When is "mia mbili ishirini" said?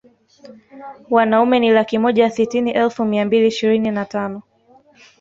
3.05-3.91